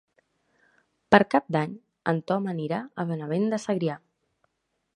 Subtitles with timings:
[1.15, 1.75] Per Cap d'Any
[2.13, 3.99] en Tom anirà a Benavent de Segrià.